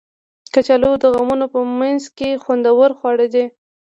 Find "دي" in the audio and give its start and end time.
3.33-3.45